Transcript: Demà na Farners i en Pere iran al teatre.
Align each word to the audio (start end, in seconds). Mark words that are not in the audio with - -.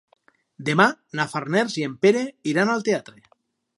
Demà 0.69 0.87
na 1.19 1.27
Farners 1.33 1.75
i 1.81 1.85
en 1.91 1.93
Pere 2.07 2.25
iran 2.53 2.73
al 2.77 2.87
teatre. 2.89 3.23